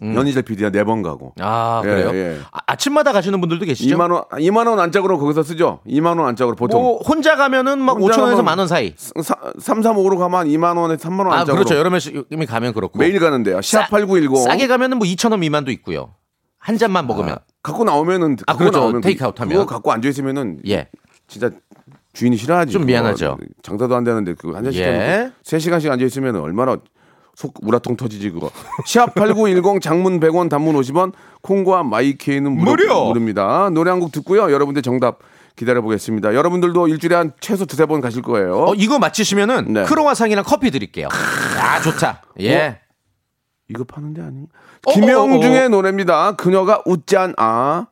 [0.03, 1.33] 연희재 PD가 네번 가고.
[1.39, 2.11] 아 예, 그래요?
[2.13, 2.39] 예.
[2.51, 3.95] 아침마다 가시는 분들도 계시죠?
[3.95, 5.79] 2만 원, 2만 원 안짝으로 거기서 쓰죠.
[5.87, 6.81] 2만 원 안짝으로 보통.
[6.81, 8.93] 뭐 혼자 가면은 막 혼자 5천 원에서 만 원 사이.
[8.97, 11.63] 3, 3, 5로 가면 2만 원에 3만 원 아 안짝으로.
[11.63, 11.75] 그렇죠.
[11.75, 13.61] 여러 명이 가면 그렇고 매일 가는데요.
[13.61, 14.43] 싸- 샵8910.
[14.43, 16.13] 싸게 가면은 뭐 2천 원 미만도 있고요.
[16.59, 18.79] 한 잔만 먹으면 갖고 나오면은 아, 갖고 그렇죠.
[18.79, 19.53] 나오면 그- 테이크아웃 하면.
[19.57, 20.89] 그거 갖고 앉아 있으면은 예.
[21.27, 21.49] 진짜
[22.13, 22.71] 주인이 싫어하지.
[22.73, 22.85] 좀.
[22.85, 23.37] 미안하죠.
[23.61, 24.85] 장사도 안 되는데 그거 한 잔씩 예.
[24.87, 25.31] 예.
[25.43, 26.77] 3시간씩 앉아 있으면 얼마나
[27.35, 28.49] 속 우라통 터지지 그거.
[28.87, 33.05] 샵8910 장문 100원 단문 50원 콩과 마이케이는 무료, 무료!
[33.07, 33.69] 무료입니다.
[33.71, 34.51] 노래 한 곡 듣고요.
[34.51, 35.19] 여러분들 정답
[35.55, 36.33] 기다려 보겠습니다.
[36.33, 38.57] 여러분들도 일주일에 한 최소 두세 번 가실 거예요.
[38.69, 39.83] 어 이거 맞히시면은 네.
[39.83, 41.07] 크로와상이랑 커피 드릴게요.
[41.61, 42.23] 아 좋다.
[42.41, 42.79] 예.
[43.69, 44.43] 이거 파는 데 아니?
[44.85, 45.69] 어, 김영중의 어, 어.
[45.69, 46.33] 노래입니다.
[46.33, 47.87] 그녀가 웃지 않아.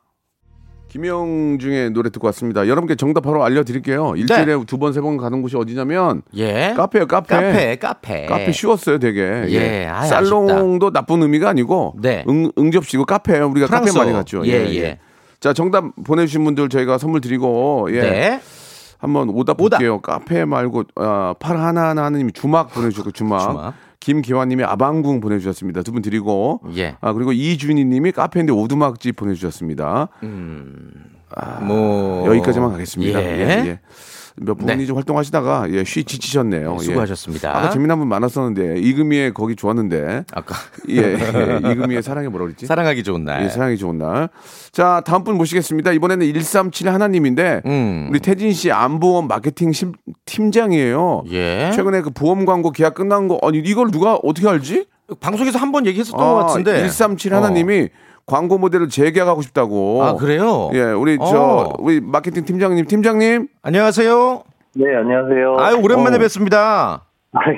[0.94, 2.68] 김영중의 노래 듣고 왔습니다.
[2.68, 4.12] 여러분께 정답 바로 알려드릴게요.
[4.16, 6.72] 일주일에 두 번, 세 번 가는 곳이 어디냐면 예.
[6.76, 7.34] 카페요, 카페.
[7.34, 8.26] 카페, 카페.
[8.26, 9.44] 카페 쉬웠어요, 되게.
[9.48, 12.24] 예, 아이, 살롱도 나쁜 의미가 아니고 네.
[12.28, 13.48] 응, 응접시고 카페예요.
[13.48, 14.02] 우리가 카페 프랑스어.
[14.02, 14.46] 많이 갔죠.
[14.46, 14.98] 예, 예.
[15.40, 18.00] 자, 정답 보내주신 분들 저희가 선물 드리고 예.
[18.00, 18.40] 네.
[18.98, 19.78] 한번 오답 오답.
[19.78, 20.00] 볼게요.
[20.00, 23.40] 카페 말고 아, 팔 하나 하나 하느님이 주막 보내주셨고 주막.
[23.40, 23.74] 주막.
[24.04, 25.82] 김기환님이 아방궁 보내주셨습니다.
[25.82, 26.96] 두 분 드리고 예.
[27.00, 30.08] 아 그리고 이준희님이 카페인데 오두막집 보내주셨습니다.
[31.62, 33.22] 뭐 여기까지만 가겠습니다.
[33.22, 33.26] 예.
[33.26, 33.80] 예, 예.
[34.36, 34.86] 몇 분이 네.
[34.86, 36.76] 좀 활동하시다가 예, 쉬 지치셨네요.
[36.80, 36.84] 예.
[36.84, 37.56] 수고하셨습니다.
[37.56, 40.56] 아까 재미난 분 많았었는데 이금희의 거기 좋았는데 아까
[40.90, 41.70] 예, 예.
[41.72, 42.66] 이금희의 사랑이 뭐라 그랬지?
[42.66, 43.44] 사랑하기 좋은 날.
[43.44, 44.28] 예, 사랑이 좋은 날.
[44.72, 45.92] 자, 다음 분 모시겠습니다.
[45.92, 48.08] 이번에는 137 하나님인데 음.
[48.10, 49.92] 우리 태진 씨 안보험 마케팅 심-
[50.24, 51.24] 팀장이에요.
[51.30, 51.70] 예.
[51.74, 54.86] 최근에 그 보험 광고 계약 끝난 거 아니 이걸 누가 어떻게 알지?
[55.20, 56.72] 방송에서 한 번 얘기했었던 것 같은데.
[56.82, 57.88] 137 하나님이
[58.26, 60.02] 광고 모델을 재계약하고 싶다고.
[60.02, 60.70] 아 그래요?
[60.74, 61.72] 예, 우리 저 어.
[61.78, 63.48] 우리 마케팅 팀장님, 팀장님.
[63.62, 64.42] 안녕하세요.
[64.76, 65.56] 네, 안녕하세요.
[65.58, 67.02] 아유 오랜만에 어, 뵙습니다.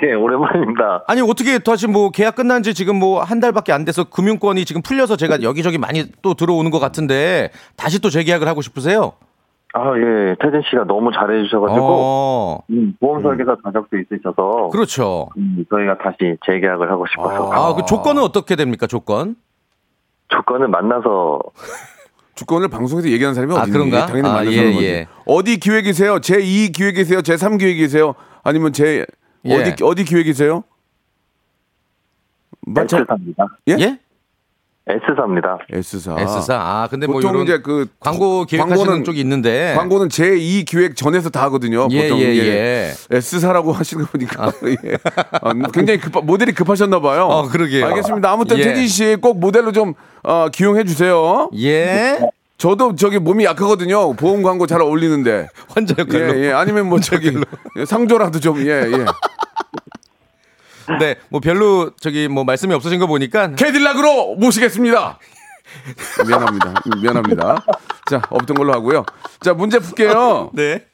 [0.03, 1.05] 예, 오랜만입니다.
[1.07, 4.83] 아니 어떻게 다시 뭐 계약 끝난 지 지금 뭐 한 달밖에 안 돼서 금융권이 지금
[4.83, 9.13] 풀려서 제가 여기저기 많이 또 들어오는 것 같은데 다시 또 재계약을 하고 싶으세요?
[9.75, 10.35] 아, 예.
[10.41, 15.29] 태진 씨가 너무 잘해주셔가지고, 어, 음, 보험 설계사 자격도 있으셔서, 그렇죠.
[15.37, 17.53] 음, 저희가 다시 재계약을 하고 싶어서.
[17.53, 18.87] 아, 그 조건은 어떻게 됩니까?
[18.87, 19.37] 조건?
[20.29, 21.41] 조건은 만나서,
[22.35, 24.07] 주권을 방송에서 얘기하는 사람이 아, 어디 그런가?
[24.07, 24.85] 당연히 아, 만나서 예, 거지.
[24.85, 25.07] 예.
[25.25, 26.21] 어디 기획이세요?
[26.21, 27.23] 제 2 기획이세요?
[27.23, 28.15] 제 3 기획이세요?
[28.43, 29.07] 아니면 제
[29.47, 29.55] 예.
[29.55, 30.63] 어디 어디 기획이세요?
[32.67, 33.47] 말잘 S사입니다.
[33.69, 33.99] 예?
[34.89, 34.95] 예?
[34.95, 35.59] S사입니다.
[35.73, 36.15] S사.
[36.21, 36.55] S사.
[36.55, 39.75] 아, 근데 뭐 보통 이제 그 광고 기획하시는 광고는- 쪽이 있는데.
[39.77, 41.89] 광고는 제2 기획 전에서 다 하거든요.
[41.91, 42.93] 예, 보통 예, 이게 예.
[43.11, 44.53] S사라고 하시는 거 보니까
[44.85, 44.97] 예.
[45.43, 47.25] 아, 굉장히 급 모델이 급하셨나 봐요.
[47.25, 47.85] 어, 그러게요.
[47.87, 48.31] 알겠습니다.
[48.31, 48.63] 아무튼 예.
[48.63, 51.51] 태진 씨 꼭 모델로 좀 어, 기용해 주세요.
[51.59, 52.19] 예.
[52.59, 54.15] 저도 저기 몸이 약하거든요.
[54.15, 55.49] 보험 광고 잘 어울리는데.
[55.75, 56.39] 환자 역할로.
[56.39, 56.53] 예, 예.
[56.53, 57.33] 아니면 뭐 저기
[57.85, 59.05] 상조라도 좀 예, 예.
[61.01, 65.19] 네, 뭐 별로 저기 뭐 말씀이 없으신 거 보니까 캐딜락으로 모시겠습니다.
[66.27, 66.75] 미안합니다.
[67.01, 67.65] 미안합니다.
[68.11, 69.05] 자, 없던 걸로 하고요.
[69.41, 70.51] 자, 문제 풀게요.
[70.55, 70.85] 네.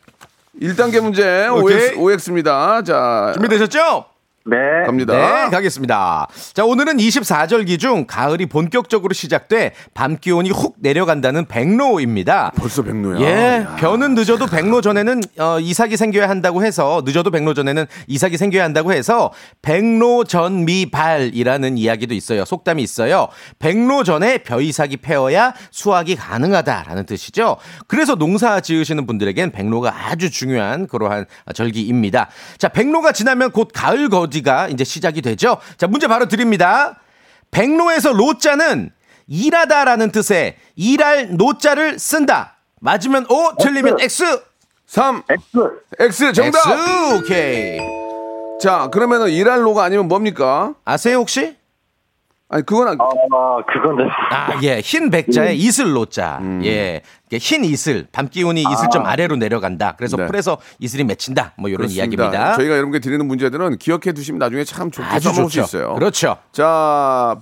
[0.61, 1.76] 1단계 문제 오케이.
[1.76, 2.83] OX, OX입니다.
[2.83, 4.07] 자, 준비되셨죠?
[4.44, 4.57] 네.
[4.85, 5.14] 갑니다.
[5.14, 6.26] 네, 가겠습니다.
[6.52, 12.52] 자, 오늘은 24절기 중 가을이 본격적으로 시작돼 밤 기온이 훅 내려간다는 백로입니다.
[12.57, 13.20] 벌써 백로야.
[13.20, 18.64] 예, 변은 늦어도 백로 전에는 어, 이삭이 생겨야 한다고 해서 늦어도 백로 전에는 이삭이 생겨야
[18.64, 22.44] 한다고 해서 백로 전미발이라는 이야기도 있어요.
[22.44, 23.28] 속담이 있어요.
[23.61, 27.59] 백로 전에 벼이삭이 패어야 수확이 가능하다라는 뜻이죠.
[27.87, 32.28] 그래서 농사 지으시는 분들에겐 백로가 아주 중요한 그러한 절기입니다.
[32.59, 35.59] 자, 백로가 지나면 곧 가을 거 지가 이제 시작이 되죠.
[35.77, 36.99] 자, 문제 바로 드립니다.
[37.53, 38.90] 백로에서 로자는
[39.29, 42.57] 일하다라는 뜻의 일할 노자를 쓴다.
[42.81, 44.40] 맞으면 O, 틀리면 X.
[44.87, 45.23] 3.
[45.31, 45.71] X.
[46.01, 46.59] X 정답.
[46.59, 47.14] X.
[47.14, 47.79] 오케이.
[48.61, 50.75] 자, 그러면은 일할 로가 아니면 뭡니까?
[50.85, 51.57] 아세요 혹시?
[52.53, 54.07] 아니, 그건 아- 아, 그거는.
[54.31, 54.81] 아, 예.
[54.81, 56.38] 흰 백자에 이슬 로자.
[56.65, 57.01] 예.
[57.31, 58.07] 이게 흰 이슬.
[58.12, 59.95] 밤 기온이 이슬 좀 아래로 내려간다.
[59.97, 60.27] 그래서 네.
[60.27, 61.55] 풀에서 이슬이 맺힌다.
[61.57, 62.05] 뭐 이런 그렇습니다.
[62.05, 62.57] 이야기입니다.
[62.57, 65.65] 저희가 여러분께 드리는 문제들은 기억해 두시면 나중에 참 좋게 아주 써먹을 좋죠.
[65.67, 65.95] 수 있어요.
[65.95, 66.37] 그렇죠.
[66.53, 67.37] 자,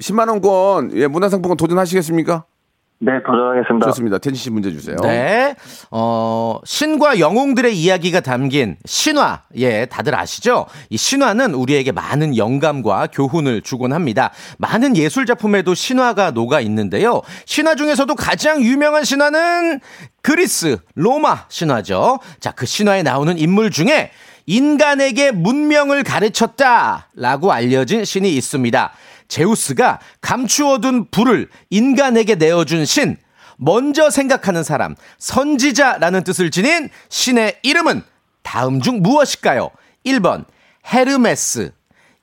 [0.00, 2.44] 10만 원권 예, 문화상품권 도전하시겠습니까?
[3.04, 3.86] 네, 도전하겠습니다.
[3.86, 4.18] 좋습니다.
[4.18, 4.96] 텐시 씨 문제 주세요.
[5.02, 5.56] 네.
[5.90, 9.42] 어, 신과 영웅들의 이야기가 담긴 신화.
[9.56, 10.66] 예, 다들 아시죠?
[10.88, 14.30] 이 신화는 우리에게 많은 영감과 교훈을 주곤 합니다.
[14.58, 17.22] 많은 예술 작품에도 신화가 녹아 있는데요.
[17.44, 19.80] 신화 중에서도 가장 유명한 신화는
[20.22, 22.20] 그리스, 로마 신화죠.
[22.38, 24.12] 자, 그 신화에 나오는 인물 중에
[24.46, 28.92] 인간에게 문명을 가르쳤다라고 알려진 신이 있습니다.
[29.32, 33.16] 제우스가 감추어둔 불을 인간에게 내어준 신.
[33.56, 38.02] 먼저 생각하는 사람, 선지자라는 뜻을 지닌 신의 이름은
[38.42, 39.70] 다음 중 무엇일까요?
[40.04, 40.44] 1번
[40.92, 41.72] 헤르메스,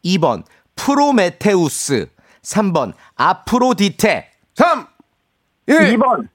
[0.06, 0.44] 2번
[0.76, 2.10] 프로메테우스,
[2.44, 4.30] 3번 아프로디테.
[4.54, 4.86] 3,
[5.66, 5.98] 1.
[5.98, 6.28] 2번.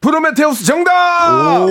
[0.00, 1.66] 프로메테우스 정답!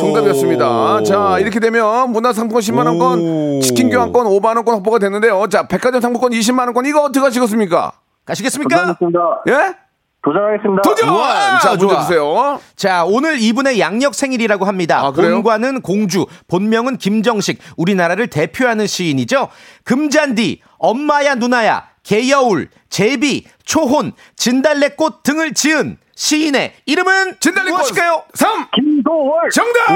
[0.00, 1.02] 정답이었습니다.
[1.04, 5.46] 자, 이렇게 되면 문화상품권 10만원권, 치킨 교환권 5만원권 확보가 됐는데요.
[5.48, 7.92] 자, 백화점 상품권 20만원권, 이거 어떻게 하시겠습니까?
[8.26, 8.76] 가시겠습니까?
[8.98, 9.20] 도전하겠습니다.
[9.48, 9.74] 예?
[10.22, 10.82] 도전하겠습니다.
[10.82, 11.08] 도전!
[11.08, 12.00] 우와, 자, 문제 좋아.
[12.02, 12.60] 주세요.
[12.76, 15.00] 자, 오늘 이분의 양력 생일이라고 합니다.
[15.02, 15.32] 아, 그래요?
[15.32, 19.48] 본관은 공주, 본명은 김정식, 우리나라를 대표하는 시인이죠.
[19.84, 28.22] 금잔디, 엄마야 누나야, 개여울, 제비, 초혼, 진달래꽃 등을 지은 시인의 이름은 진달래꽃 무엇일까요?
[28.34, 29.50] 3, 김도월.
[29.50, 29.88] 정답!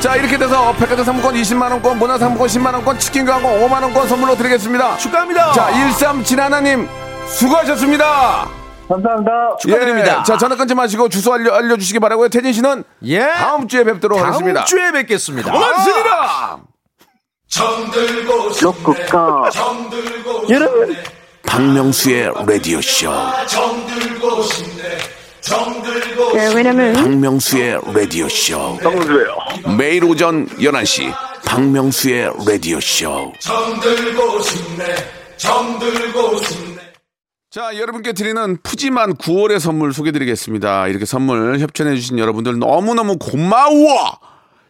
[0.00, 4.98] 자, 이렇게 돼서 백화점 상품권 20만원권, 문화상품권 10만원권, 치킨 교환권 5만원권 선물로 드리겠습니다.
[4.98, 5.52] 축하합니다.
[5.52, 6.86] 자, 13진하나님,
[7.26, 8.48] 수고하셨습니다.
[8.88, 9.56] 감사합니다.
[9.60, 10.18] 축하드립니다.
[10.20, 12.28] 예, 자, 전화 끊지 마시고 주소 알려, 알려주시기 바라고요.
[12.28, 13.20] 태진 씨는 예.
[13.20, 14.64] 다음 주에 뵙도록 다음 하겠습니다.
[14.64, 15.50] 주에 뵙겠습니다.
[15.50, 16.73] 고맙습니다.
[18.62, 19.50] 로쿠가.
[20.50, 20.96] 여러분.
[21.46, 23.10] 박명수의 라디오 쇼.
[26.34, 28.78] 네, 왜냐면 박명수의 라디오 쇼.
[28.82, 29.36] 정수예요.
[29.76, 31.12] 매일 오전 11시
[31.44, 33.32] 박명수의 라디오 쇼.
[37.50, 40.88] 자, 여러분께 드리는 푸짐한 9월의 선물 소개드리겠습니다.
[40.88, 44.18] 이렇게 선물 협찬해주신 여러분들 너무너무 고마워!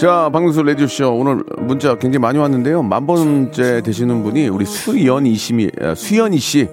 [0.00, 1.12] 자, 박명수 레디오쇼.
[1.14, 2.82] 오늘 문자 굉장히 많이 왔는데요.
[2.82, 6.68] 만 번째 되시는 분이 우리 수연이 씨미, 아, 수연이 씨.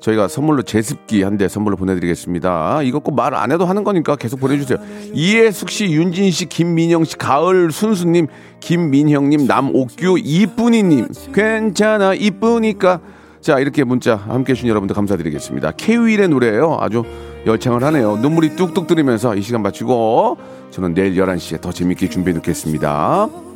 [0.00, 2.80] 저희가 선물로 제습기 한 대 선물로 보내드리겠습니다.
[2.84, 4.78] 이거 꼭 말 안 해도 하는 거니까 계속 보내주세요.
[5.12, 8.28] 이해숙 씨, 윤진 씨, 김민영 씨, 가을 순수님,
[8.60, 11.08] 김민형님, 남옥규, 이쁜이님.
[11.34, 13.00] 괜찮아, 이쁘니까.
[13.42, 15.72] 자, 이렇게 문자 함께 해주신 여러분들 감사드리겠습니다.
[15.72, 17.04] K-윌의 노래예요 아주
[17.46, 18.16] 열창을 하네요.
[18.16, 20.36] 눈물이 뚝뚝 들으면서 이 시간 마치고
[20.70, 23.49] 저는 내일 11시에 더 재밌게 준비해 놓겠습니다.